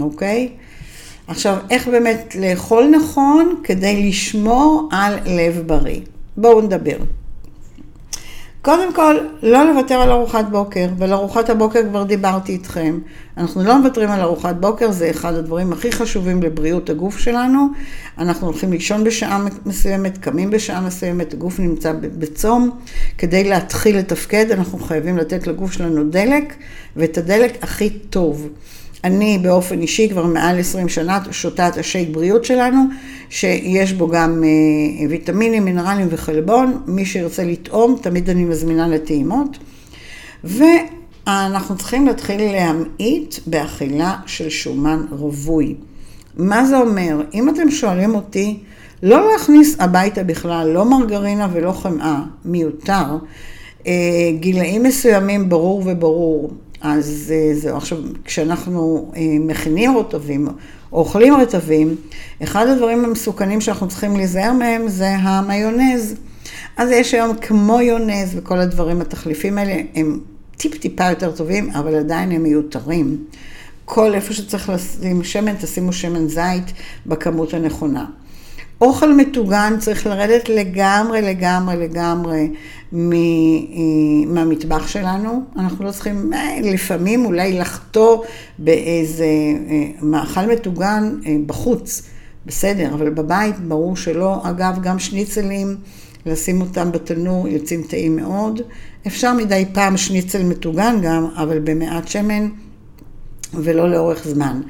אוקיי? 0.00 0.48
עכשיו, 1.26 1.56
איך 1.70 1.88
באמת 1.88 2.36
לאכול 2.40 2.92
נכון 2.96 3.54
כדי 3.64 4.08
לשמור 4.08 4.88
על 4.92 5.14
לב 5.26 5.62
בריא? 5.66 6.00
בואו 6.36 6.60
נדבר. 6.60 6.96
קודם 8.64 8.94
כל, 8.94 9.16
לא 9.42 9.64
לוותר 9.64 9.94
על 9.94 10.10
ארוחת 10.10 10.44
בוקר, 10.50 10.88
ועל 10.98 11.12
ארוחת 11.12 11.50
הבוקר 11.50 11.80
כבר 11.88 12.02
דיברתי 12.02 12.52
איתכם. 12.52 12.98
אנחנו 13.36 13.64
לא 13.64 13.78
מוותרים 13.78 14.10
על 14.10 14.20
ארוחת 14.20 14.56
בוקר, 14.56 14.90
זה 14.90 15.10
אחד 15.10 15.34
הדברים 15.34 15.72
הכי 15.72 15.92
חשובים 15.92 16.42
לבריאות 16.42 16.90
הגוף 16.90 17.18
שלנו. 17.18 17.68
אנחנו 18.18 18.46
הולכים 18.46 18.72
לישון 18.72 19.04
בשעה 19.04 19.46
מסוימת, 19.66 20.18
קמים 20.18 20.50
בשעה 20.50 20.80
מסוימת, 20.80 21.32
הגוף 21.32 21.60
נמצא 21.60 21.92
בצום. 21.92 22.70
כדי 23.18 23.44
להתחיל 23.44 23.98
לתפקד, 23.98 24.50
אנחנו 24.50 24.78
חייבים 24.78 25.18
לתת 25.18 25.46
לגוף 25.46 25.72
שלנו 25.72 26.04
דלק, 26.04 26.54
ואת 26.96 27.18
הדלק 27.18 27.64
הכי 27.64 27.90
טוב. 27.90 28.48
אני 29.04 29.38
באופן 29.38 29.80
אישי 29.80 30.08
כבר 30.08 30.26
מעל 30.26 30.60
20 30.60 30.88
שנה 30.88 31.18
שותה 31.30 31.68
את 31.68 31.78
השייק 31.78 32.08
בריאות 32.12 32.44
שלנו, 32.44 32.78
שיש 33.30 33.92
בו 33.92 34.08
גם 34.08 34.44
אה, 34.44 35.06
ויטמינים, 35.08 35.64
מינרלים 35.64 36.06
וחלבון. 36.10 36.82
מי 36.86 37.06
שירצה 37.06 37.44
לטעום, 37.44 37.96
תמיד 38.02 38.30
אני 38.30 38.44
מזמינה 38.44 38.88
לטעימות. 38.88 39.58
ואנחנו 40.44 41.76
צריכים 41.76 42.06
להתחיל 42.06 42.52
להמעיט 42.52 43.34
באכילה 43.46 44.16
של 44.26 44.48
שומן 44.48 45.06
רווי. 45.10 45.74
מה 46.36 46.64
זה 46.64 46.78
אומר? 46.78 47.20
אם 47.34 47.48
אתם 47.48 47.70
שואלים 47.70 48.14
אותי, 48.14 48.58
לא 49.02 49.32
להכניס 49.32 49.76
הביתה 49.80 50.22
בכלל, 50.22 50.68
לא 50.68 50.84
מרגרינה 50.84 51.48
ולא 51.52 51.72
חמאה, 51.72 52.22
מיותר. 52.44 53.18
אה, 53.86 53.92
גילאים 54.40 54.82
מסוימים 54.82 55.48
ברור 55.48 55.82
וברור, 55.86 56.50
אז 56.84 57.32
אה, 57.34 57.54
זהו. 57.54 57.76
עכשיו, 57.76 57.98
כשאנחנו 58.24 59.12
אה, 59.16 59.22
מכינים 59.40 59.98
רטבים, 59.98 60.48
או 60.92 60.98
אוכלים 60.98 61.34
רטבים, 61.34 61.96
אחד 62.42 62.66
הדברים 62.66 63.04
המסוכנים 63.04 63.60
שאנחנו 63.60 63.88
צריכים 63.88 64.16
להיזהר 64.16 64.52
מהם 64.52 64.88
זה 64.88 65.16
המיונז. 65.16 66.14
אז 66.76 66.90
יש 66.90 67.14
היום 67.14 67.36
כמו 67.36 67.80
יונז 67.80 68.28
וכל 68.36 68.58
הדברים, 68.58 69.00
התחליפים 69.00 69.58
האלה 69.58 69.82
הם 69.94 70.20
טיפ-טיפה 70.56 71.10
יותר 71.10 71.32
טובים, 71.32 71.70
אבל 71.70 71.94
עדיין 71.94 72.32
הם 72.32 72.42
מיותרים. 72.42 73.24
כל 73.84 74.14
איפה 74.14 74.34
שצריך 74.34 74.68
לשים 74.68 75.24
שמן, 75.24 75.54
תשימו 75.60 75.92
שמן 75.92 76.28
זית 76.28 76.72
בכמות 77.06 77.54
הנכונה. 77.54 78.04
אוכל 78.80 79.12
מטוגן 79.12 79.74
צריך 79.78 80.06
לרדת 80.06 80.48
לגמרי, 80.48 81.22
לגמרי, 81.22 81.76
לגמרי 81.76 82.48
מהמטבח 84.26 84.86
שלנו. 84.86 85.42
אנחנו 85.56 85.84
לא 85.84 85.90
צריכים 85.90 86.32
אה, 86.34 86.58
לפעמים 86.62 87.24
אולי 87.24 87.58
לחטוא 87.58 88.24
באיזה 88.58 89.24
אה, 89.24 89.86
מאכל 90.02 90.46
מטוגן 90.46 91.14
אה, 91.26 91.36
בחוץ, 91.46 92.02
בסדר, 92.46 92.94
אבל 92.94 93.10
בבית 93.10 93.58
ברור 93.58 93.96
שלא. 93.96 94.50
אגב, 94.50 94.78
גם 94.82 94.98
שניצלים, 94.98 95.76
לשים 96.26 96.60
אותם 96.60 96.92
בתנור 96.92 97.48
יוצאים 97.48 97.82
טעים 97.82 98.16
מאוד. 98.16 98.60
אפשר 99.06 99.34
מדי 99.34 99.64
פעם 99.72 99.96
שניצל 99.96 100.42
מטוגן 100.42 101.00
גם, 101.02 101.28
אבל 101.36 101.58
במעט 101.58 102.08
שמן 102.08 102.48
ולא 103.54 103.90
לאורך 103.90 104.24
זמן. 104.28 104.60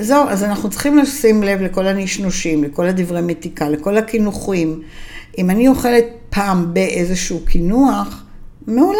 זהו, 0.00 0.28
אז 0.28 0.44
אנחנו 0.44 0.70
צריכים 0.70 0.98
לשים 0.98 1.42
לב 1.42 1.60
לכל 1.60 1.86
הנשנושים, 1.86 2.64
לכל 2.64 2.86
הדברי 2.86 3.20
מתיקה, 3.22 3.68
לכל 3.68 3.96
הקינוחים. 3.96 4.82
אם 5.38 5.50
אני 5.50 5.68
אוכלת 5.68 6.04
פעם 6.30 6.74
באיזשהו 6.74 7.40
קינוח, 7.44 8.24
מעולה. 8.66 8.98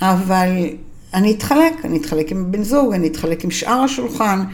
אבל 0.00 0.48
אני 1.14 1.32
אתחלק, 1.32 1.84
אני 1.84 1.98
אתחלק 1.98 2.32
עם 2.32 2.52
בן 2.52 2.62
זוג, 2.62 2.92
אני 2.94 3.08
אתחלק 3.08 3.44
עם 3.44 3.50
שאר 3.50 3.80
השולחן, 3.80 4.44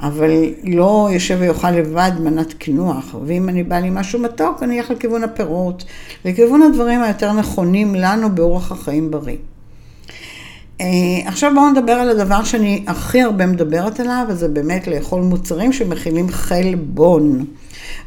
אבל 0.00 0.30
לא 0.64 1.08
יושב 1.12 1.36
ויאכל 1.40 1.70
לבד 1.70 2.12
מנת 2.20 2.52
קינוח. 2.52 3.14
ואם 3.26 3.48
אני 3.48 3.62
באה 3.62 3.80
לי 3.80 3.90
משהו 3.90 4.18
מתוק, 4.18 4.62
אני 4.62 4.78
אלך 4.78 4.90
לכיוון 4.90 5.24
הפירות, 5.24 5.84
לכיוון 6.24 6.62
הדברים 6.62 7.02
היותר 7.02 7.32
נכונים 7.32 7.94
לנו 7.94 8.34
באורח 8.34 8.72
החיים 8.72 9.10
בריא. 9.10 9.36
אה, 10.84 11.28
עכשיו 11.28 11.52
בואו 11.54 11.70
נדבר 11.70 11.92
על 11.92 12.10
הדבר 12.10 12.44
שאני 12.44 12.84
הכי 12.86 13.22
הרבה 13.22 13.46
מדברת 13.46 14.00
עליו, 14.00 14.24
וזה 14.28 14.48
באמת 14.48 14.86
לאכול 14.86 15.22
מוצרים 15.22 15.72
שמכילים 15.72 16.28
חלבון. 16.30 17.44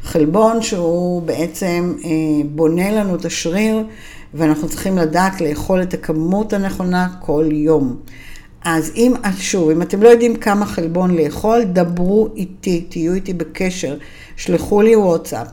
חלבון 0.02 0.62
שהוא 0.62 1.22
בעצם 1.22 1.94
אה, 2.04 2.10
בונה 2.50 2.90
לנו 2.90 3.14
את 3.14 3.24
השריר, 3.24 3.84
ואנחנו 4.34 4.68
צריכים 4.68 4.98
לדעת 4.98 5.40
לאכול 5.40 5.82
את 5.82 5.94
הכמות 5.94 6.52
הנכונה 6.52 7.08
כל 7.20 7.48
יום. 7.52 7.96
אז 8.64 8.92
אם, 8.96 9.12
שוב, 9.38 9.70
אם 9.70 9.82
אתם 9.82 10.02
לא 10.02 10.08
יודעים 10.08 10.36
כמה 10.36 10.66
חלבון 10.66 11.16
לאכול, 11.16 11.64
דברו 11.64 12.28
איתי, 12.36 12.84
תהיו 12.88 13.14
איתי 13.14 13.32
בקשר, 13.32 13.96
שלחו 14.36 14.82
לי 14.82 14.96
וואטסאפ. 14.96 15.46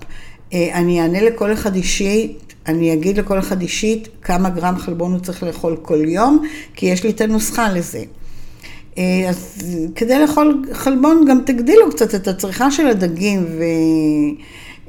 אה, 0.54 0.70
אני 0.74 1.02
אענה 1.02 1.22
לכל 1.22 1.54
אחד 1.54 1.76
אישית, 1.76 2.45
אני 2.68 2.94
אגיד 2.94 3.18
לכל 3.18 3.40
אחד 3.40 3.62
אישית 3.62 4.08
כמה 4.22 4.50
גרם 4.50 4.78
חלבון 4.78 5.12
הוא 5.12 5.20
צריך 5.20 5.44
לאכול 5.44 5.78
כל 5.82 6.02
יום, 6.06 6.44
כי 6.76 6.86
יש 6.86 7.04
לי 7.04 7.10
את 7.10 7.22
הנוסחה 7.22 7.72
לזה. 7.72 8.04
אה, 8.98 9.30
אז 9.30 9.62
כדי 9.96 10.20
לאכול 10.20 10.62
חלבון 10.74 11.26
גם 11.30 11.40
תגדילו 11.46 11.92
קצת 11.92 12.16
את 12.16 12.28
הצריכה 12.28 12.72
של 12.72 12.88
הדגים 12.88 13.46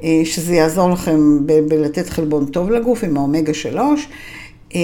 ושזה 0.01 0.51
אה, 0.53 0.57
יעזור 0.57 0.89
לכם 0.89 1.45
בלתת 1.45 2.09
חלבון 2.09 2.45
טוב 2.45 2.69
לגוף 2.71 3.03
עם 3.03 3.17
האומגה 3.17 3.53
3 3.53 4.07
אה, 4.75 4.79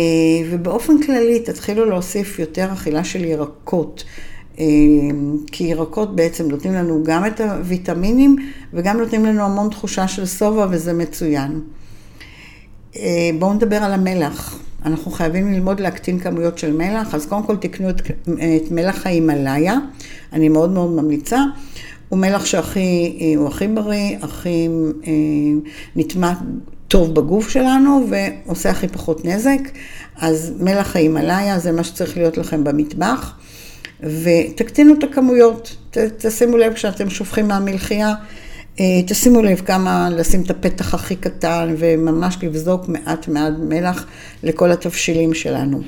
ובאופן 0.52 1.02
כללי 1.02 1.40
תתחילו 1.40 1.86
להוסיף 1.86 2.40
יותר 2.40 2.74
אכילה 2.74 3.04
של 3.04 3.26
ירקות. 3.26 4.04
כי 5.52 5.64
ירקות 5.64 6.16
בעצם 6.16 6.48
נותנים 6.48 6.74
לנו 6.74 7.04
גם 7.04 7.26
את 7.26 7.42
הוויטמינים 7.42 8.36
וגם 8.74 8.98
נותנים 8.98 9.26
לנו 9.26 9.44
המון 9.44 9.70
תחושה 9.70 10.08
של 10.08 10.26
שובע 10.26 10.68
וזה 10.72 10.94
מצוין. 10.94 11.62
בואו 13.40 13.54
נדבר 13.54 13.76
על 13.78 13.94
המלח. 13.94 14.60
אנחנו 14.86 15.12
חייבים 15.12 15.54
ללמוד 15.54 15.80
להקטין 15.80 16.20
כמויות 16.20 16.58
של 16.58 16.74
מלח, 16.74 17.16
אז 17.16 17.26
קודם 17.26 17.44
כל 17.44 17.56
תקנו 17.56 17.90
את, 17.90 18.02
את 18.28 18.72
מלח 18.72 19.06
ההימאליה, 19.06 19.78
אני 20.34 20.50
מאוד 20.50 20.70
מאוד 20.70 20.92
ממליצה. 20.92 21.40
הוא 22.10 22.20
מלח 22.20 22.46
שהכי, 22.46 23.34
הוא 23.38 23.48
הכי 23.48 23.68
בריא, 23.68 24.18
הכי 24.22 24.68
אה, 25.08 25.12
נטמע 25.96 26.34
טוב 26.88 27.16
בגוף 27.16 27.50
שלנו 27.50 28.08
ועושה 28.10 28.70
הכי 28.70 28.88
פחות 28.88 29.26
נזק. 29.26 29.60
אז 30.18 30.54
מלח 30.60 30.96
ההימאליה 30.96 31.60
זה 31.60 31.72
מה 31.72 31.84
שצריך 31.84 32.18
להיות 32.18 32.38
לכם 32.38 32.64
במטבח. 32.64 33.34
ותקטינו 34.04 34.94
את 34.94 35.04
הכמויות. 35.04 35.76
ת, 35.90 35.98
תשימו 35.98 36.58
לב 36.58 36.74
כשאתם 36.74 37.10
שופכים 37.10 37.48
מהמלחייה, 37.48 38.08
אה, 38.10 38.16
תשימו 39.08 39.42
לב 39.42 39.62
כמה 39.65 40.10
לשים 40.10 40.42
את 40.42 40.50
הפתח 40.50 40.94
הכי 40.94 41.15
קטן 41.15 41.75
וממש 41.77 42.38
לבזוק 42.44 42.88
מעט 42.88 43.27
מעט 43.27 43.53
מלח 43.60 44.06
לכל 44.44 44.72
התבשילים 44.72 45.34
שלנו. 45.34 45.82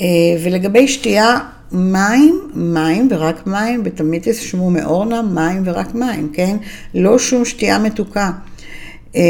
אה, 0.00 0.06
ולגבי 0.42 0.88
שתייה, 0.88 1.38
מים, 1.72 2.40
מים 2.54 3.08
ורק 3.10 3.46
מים, 3.46 3.82
ותמיד 3.84 4.22
תשמעו 4.24 4.70
מאורנה, 4.70 5.22
מים 5.22 5.62
ורק 5.64 5.94
מים, 5.94 6.30
כן? 6.32 6.56
לא 6.94 7.18
שום 7.18 7.44
שתייה 7.44 7.78
מתוקה. 7.78 8.30
אה, 9.16 9.22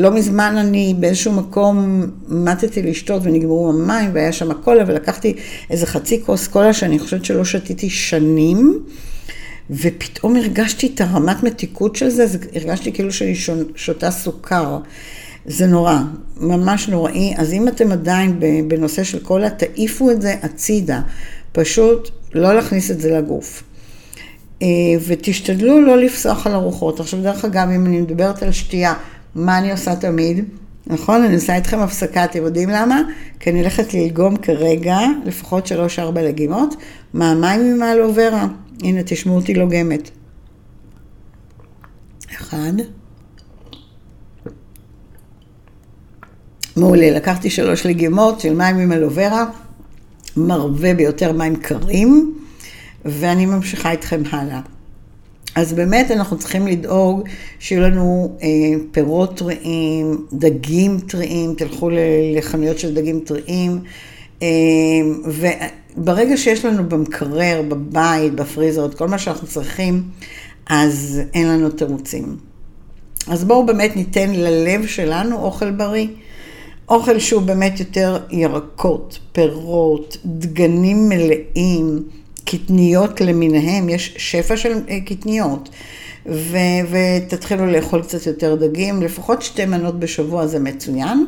לא 0.00 0.10
מזמן 0.10 0.56
אני 0.56 0.94
באיזשהו 0.98 1.32
מקום 1.32 2.06
מתתי 2.28 2.82
לשתות 2.82 3.22
ונגמרו 3.24 3.68
המים 3.68 4.10
והיה 4.12 4.32
שם 4.32 4.52
קולה 4.52 4.84
ולקחתי 4.86 5.34
איזה 5.70 5.86
חצי 5.86 6.22
כוס 6.24 6.48
קולה 6.48 6.72
שאני 6.72 6.98
חושבת 6.98 7.24
שלא 7.24 7.44
שתיתי 7.44 7.90
שנים 7.90 8.78
ופתאום 9.70 10.36
הרגשתי 10.36 10.90
את 10.94 11.00
הרמת 11.00 11.42
מתיקות 11.42 11.96
של 11.96 12.08
זה, 12.08 12.26
הרגשתי 12.54 12.92
כאילו 12.92 13.12
שאני 13.12 13.34
שותה 13.74 14.10
סוכר. 14.10 14.78
זה 15.46 15.66
נורא, 15.66 15.98
ממש 16.40 16.88
נוראי. 16.88 17.34
אז 17.36 17.52
אם 17.52 17.68
אתם 17.68 17.92
עדיין 17.92 18.40
בנושא 18.68 19.04
של 19.04 19.18
קולה, 19.18 19.50
תעיפו 19.50 20.10
את 20.10 20.22
זה 20.22 20.34
הצידה. 20.42 21.00
פשוט 21.52 22.10
לא 22.34 22.54
להכניס 22.54 22.90
את 22.90 23.00
זה 23.00 23.18
לגוף. 23.18 23.62
אה, 24.62 24.66
ותשתדלו 25.06 25.80
לא 25.80 25.98
לפסוח 25.98 26.46
על 26.46 26.54
ארוחות. 26.54 27.00
עכשיו, 27.00 27.22
דרך 27.22 27.44
אגב, 27.44 27.68
אם 27.68 27.86
אני 27.86 28.00
מדברת 28.00 28.42
על 28.42 28.52
שתייה, 28.52 28.94
מה 29.34 29.58
אני 29.58 29.72
עושה 29.72 29.96
תמיד? 29.96 30.44
נכון? 30.86 31.22
אני 31.22 31.34
עושה 31.34 31.56
איתכם 31.56 31.78
הפסקה, 31.78 32.24
אתם 32.24 32.42
יודעים 32.42 32.68
למה? 32.68 33.02
כי 33.40 33.50
אני 33.50 33.60
הולכת 33.60 33.94
ללגום 33.94 34.36
כרגע, 34.36 34.98
לפחות 35.24 35.66
שלוש-ארבע 35.66 36.22
לגימות, 36.22 36.74
מהמים 37.14 37.74
עם 37.74 37.82
האלוברה. 37.82 38.46
הנה, 38.82 39.00
תשמעו 39.06 39.36
אותי 39.36 39.54
לוגמת. 39.54 40.10
אחד. 42.34 42.72
מעולה, 46.76 47.10
לקחתי 47.10 47.50
שלוש 47.50 47.86
לגימות 47.86 48.40
של 48.40 48.54
מים 48.54 48.76
עם 48.76 48.92
אלוברה, 48.92 49.44
מרווה 50.36 50.94
ביותר 50.94 51.32
מים 51.32 51.56
קרים, 51.56 52.34
ואני 53.04 53.46
ממשיכה 53.46 53.90
איתכם 53.90 54.22
הלאה. 54.30 54.60
אז 55.54 55.72
באמת 55.72 56.10
אנחנו 56.10 56.38
צריכים 56.38 56.66
לדאוג 56.66 57.28
שיהיו 57.58 57.82
לנו 57.82 58.38
אה, 58.42 58.48
פירות 58.92 59.36
טריים, 59.36 60.26
דגים 60.32 61.00
טריים, 61.00 61.54
תלכו 61.54 61.90
לחנויות 62.36 62.78
של 62.78 62.94
דגים 62.94 63.20
טריים, 63.20 63.80
וברגע 65.24 66.36
שיש 66.36 66.64
לנו 66.64 66.88
במקרר, 66.88 67.62
בבית, 67.68 68.34
בפריזר, 68.34 68.86
את 68.86 68.94
כל 68.94 69.08
מה 69.08 69.18
שאנחנו 69.18 69.46
צריכים, 69.46 70.02
אז 70.66 71.20
אין 71.34 71.48
לנו 71.48 71.70
תירוצים. 71.70 72.36
אז 73.26 73.44
בואו 73.44 73.66
באמת 73.66 73.96
ניתן 73.96 74.30
ללב 74.30 74.86
שלנו 74.86 75.36
אוכל 75.42 75.70
בריא. 75.70 76.06
אוכל 76.88 77.18
שהוא 77.18 77.42
באמת 77.42 77.80
יותר 77.80 78.18
ירקות, 78.30 79.18
פירות, 79.32 80.16
דגנים 80.24 81.08
מלאים, 81.08 82.02
קטניות 82.44 83.20
למיניהם, 83.20 83.88
יש 83.88 84.14
שפע 84.18 84.56
של 84.56 84.72
אה, 84.88 85.00
קטניות. 85.00 85.68
ו- 86.26 86.58
ותתחילו 86.90 87.66
לאכול 87.66 88.02
קצת 88.02 88.26
יותר 88.26 88.54
דגים, 88.54 89.02
לפחות 89.02 89.42
שתי 89.42 89.66
מנות 89.66 89.98
בשבוע 89.98 90.46
זה 90.46 90.58
מצוין. 90.58 91.26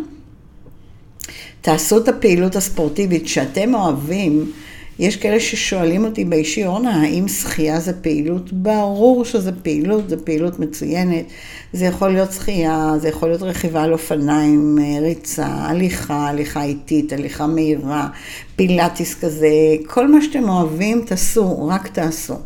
תעשו 1.66 1.98
את 1.98 2.08
הפעילות 2.08 2.56
הספורטיבית 2.56 3.28
שאתם 3.28 3.74
אוהבים. 3.74 4.52
יש 4.98 5.16
כאלה 5.16 5.40
ששואלים 5.40 6.04
אותי 6.04 6.24
באישי, 6.24 6.66
אורנה, 6.66 7.02
האם 7.02 7.28
שחייה 7.28 7.80
זה 7.80 7.92
פעילות? 7.92 8.52
ברור 8.52 9.24
שזה 9.24 9.52
פעילות, 9.62 10.08
זה 10.08 10.16
פעילות 10.16 10.58
מצוינת. 10.58 11.24
זה 11.72 11.84
יכול 11.84 12.08
להיות 12.08 12.32
שחייה, 12.32 12.92
זה 13.00 13.08
יכול 13.08 13.28
להיות 13.28 13.42
רכיבה 13.42 13.82
על 13.82 13.92
אופניים, 13.92 14.78
אה, 14.80 15.00
ריצה, 15.00 15.46
הליכה, 15.46 16.28
הליכה 16.28 16.62
איטית, 16.62 17.12
הליכה 17.12 17.46
מהירה, 17.46 18.08
פילאטיס 18.56 19.14
כזה, 19.20 19.48
כל 19.86 20.08
מה 20.08 20.22
שאתם 20.22 20.48
אוהבים, 20.48 21.04
תעשו, 21.06 21.68
רק 21.68 21.88
תעשו, 21.88 22.36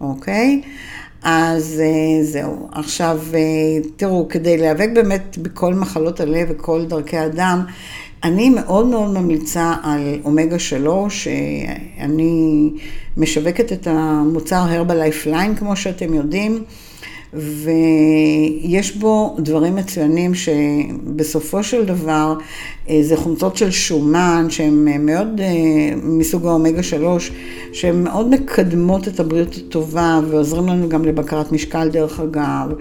אוקיי? 0.00 0.60
אז 1.24 1.82
אה, 1.84 2.24
זהו. 2.24 2.68
עכשיו, 2.72 3.20
אה, 3.34 3.40
תראו, 3.96 4.28
כדי 4.28 4.58
להיאבק 4.58 4.88
באמת 4.94 5.38
בכל 5.38 5.74
מחלות 5.74 6.20
הלב 6.20 6.48
וכל 6.50 6.84
דרכי 6.84 7.16
הדם, 7.16 7.64
אני 8.24 8.50
מאוד 8.50 8.86
מאוד 8.86 9.10
ממליצה 9.10 9.74
על 9.82 10.18
אומגה 10.24 10.58
3, 10.58 11.28
אני 12.00 12.70
משווקת 13.16 13.72
את 13.72 13.86
המוצר 13.86 14.56
הרבלייף 14.56 15.26
ליין, 15.26 15.54
כמו 15.54 15.76
שאתם 15.76 16.14
יודעים, 16.14 16.64
ויש 17.34 18.96
בו 18.96 19.36
דברים 19.38 19.76
מצוינים 19.76 20.32
שבסופו 20.34 21.62
של 21.62 21.84
דבר 21.84 22.34
אה, 22.90 23.00
זה 23.02 23.16
חומצות 23.16 23.56
של 23.56 23.70
שומן 23.70 24.46
שהן 24.48 25.06
מאוד 25.06 25.40
אה, 25.40 25.96
מסוג 26.02 26.46
האומגה 26.46 26.82
3, 26.82 27.32
שהן 27.72 28.04
מאוד 28.04 28.28
מקדמות 28.30 29.08
את 29.08 29.20
הבריאות 29.20 29.54
הטובה 29.54 30.20
ועוזרים 30.28 30.68
לנו 30.68 30.88
גם 30.88 31.04
לבקרת 31.04 31.52
משקל 31.52 31.88
דרך 31.88 32.20
אגב. 32.20 32.72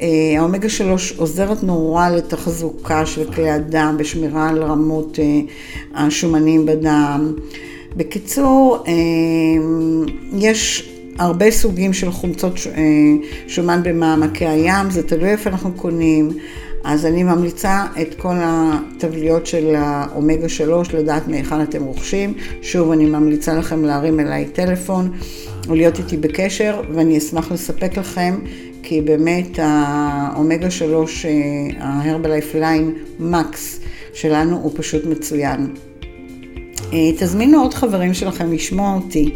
אה, 0.00 0.08
האומגה 0.38 0.68
3 0.68 1.12
עוזרת 1.16 1.62
נורא 1.62 2.08
לתחזוקה 2.08 3.06
של 3.06 3.32
כלי 3.32 3.50
הדם 3.50 3.96
ושמירה 3.98 4.48
על 4.48 4.62
רמות 4.62 5.18
השומנים 5.94 6.66
בדם. 6.66 7.34
בקיצור, 7.96 8.84
יש 10.32 10.90
הרבה 11.18 11.50
סוגים 11.50 11.92
של 11.92 12.10
חומצות 12.10 12.54
אה, 12.66 12.82
שומן 13.46 13.80
במעמקי 13.84 14.46
הים, 14.46 14.90
זה 14.90 15.02
תלוי 15.02 15.28
איפה 15.28 15.50
אנחנו 15.50 15.72
קונים. 15.72 16.30
אז 16.84 17.06
אני 17.06 17.22
ממליצה 17.22 17.86
את 18.02 18.14
כל 18.14 18.34
התבליות 18.36 19.46
של 19.46 19.74
האומגה 19.76 20.48
3, 20.48 20.94
לדעת 20.94 21.28
מהיכן 21.28 21.62
אתם 21.62 21.82
רוכשים. 21.82 22.34
שוב, 22.62 22.90
אני 22.90 23.06
ממליצה 23.06 23.54
לכם 23.54 23.84
להרים 23.84 24.20
אליי 24.20 24.44
טלפון 24.44 25.10
או 25.68 25.74
להיות 25.74 25.98
איתי 25.98 26.16
בקשר, 26.16 26.80
ואני 26.94 27.18
אשמח 27.18 27.52
לספק 27.52 27.98
לכם, 27.98 28.38
כי 28.82 29.00
באמת 29.00 29.58
האומגה 29.62 30.70
3, 30.70 31.26
ההרבלייף 31.78 32.54
ליין 32.54 32.94
מקס 33.18 33.80
שלנו 34.14 34.60
הוא 34.62 34.72
פשוט 34.74 35.04
מצוין. 35.04 35.74
אה, 36.92 37.12
תזמינו 37.18 37.62
עוד 37.62 37.74
חברים 37.74 38.14
שלכם 38.14 38.52
לשמוע 38.52 38.94
אותי. 38.94 39.30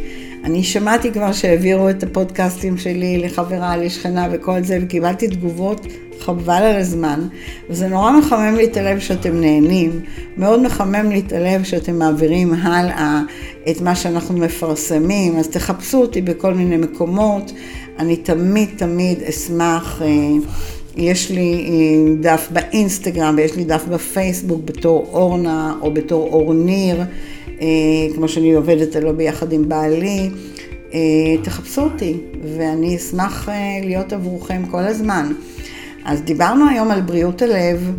אני 0.44 0.64
שמעתי 0.64 1.12
כבר 1.12 1.32
שהעבירו 1.32 1.90
את 1.90 2.02
הפודקאסטים 2.02 2.78
שלי 2.78 3.18
לחברה, 3.18 3.76
לשכנה 3.76 4.28
וכל 4.32 4.62
זה, 4.62 4.78
וקיבלתי 4.82 5.28
תגובות 5.28 5.86
חבל 6.20 6.52
על 6.52 6.76
הזמן, 6.76 7.28
וזה 7.70 7.88
נורא 7.88 8.18
מחמם 8.18 8.54
לי 8.56 8.64
את 8.64 8.76
הלב 8.76 8.98
שאתם 8.98 9.40
נהנים, 9.40 10.00
מאוד 10.36 10.62
מחמם 10.62 11.10
לי 11.10 11.22
את 11.26 11.32
הלב 11.32 11.64
שאתם 11.64 11.98
מעבירים 11.98 12.54
הלאה 12.54 13.22
את 13.70 13.80
מה 13.80 13.96
שאנחנו 13.96 14.38
מפרסמים, 14.38 15.36
אז 15.36 15.48
תחפשו 15.48 16.00
אותי 16.00 16.22
בכל 16.22 16.54
מיני 16.54 16.76
מקומות, 16.76 17.52
אני 17.98 18.16
תמיד 18.16 18.68
תמיד 18.76 19.22
אשמח. 19.22 20.02
אה, 20.02 20.08
יש 20.96 21.30
לי 21.30 21.66
אה, 21.68 22.14
דף 22.20 22.48
באינסטגרם 22.52 23.34
ויש 23.36 23.56
לי 23.56 23.64
דף 23.64 23.84
בפייסבוק 23.88 24.60
בתור 24.64 25.10
אורנה 25.12 25.74
או 25.80 25.94
בתור 25.94 26.28
אורניר. 26.32 27.02
אה, 27.60 27.66
כמו 28.14 28.28
שאני 28.28 28.52
עובדת 28.52 28.96
עלו 28.96 29.16
ביחד 29.16 29.52
עם 29.52 29.68
בעלי, 29.68 30.30
תחפשו 31.42 31.80
אותי, 31.80 32.16
ואני 32.56 32.96
אשמח 32.96 33.48
להיות 33.84 34.12
עבורכם 34.12 34.62
כל 34.70 34.82
הזמן. 34.82 35.32
אז 36.04 36.22
דיברנו 36.22 36.68
היום 36.68 36.90
על 36.90 37.00
בריאות 37.00 37.42
הלב, 37.42 37.92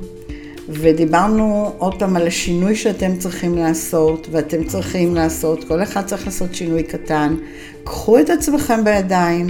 ודיברנו 0.70 1.74
עוד 1.78 2.00
פעם 2.00 2.16
על 2.16 2.28
השינוי 2.28 2.76
שאתם 2.76 3.18
צריכים 3.18 3.56
לעשות, 3.56 4.28
ואתם 4.32 4.64
צריכים 4.64 5.16
לעשות, 5.16 5.64
כל 5.64 5.84
אחד 5.84 6.06
צריך 6.06 6.26
לעשות 6.26 6.56
שינוי 6.56 6.84
קטן. 6.84 7.36
קחו 7.84 8.20
את 8.20 8.30
עצמכם 8.30 8.84
בידיים, 8.84 9.48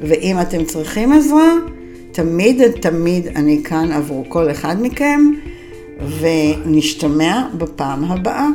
ואם 0.00 0.40
אתם 0.40 0.64
צריכים 0.64 1.12
עזרה, 1.12 1.52
תמיד 2.12 2.62
תמיד 2.80 3.26
אני 3.26 3.60
כאן 3.64 3.92
עבור 3.92 4.24
כל 4.28 4.50
אחד 4.50 4.76
מכם, 4.80 5.20
ונשתמע 6.20 7.48
בפעם 7.58 8.04
הבאה. 8.04 8.48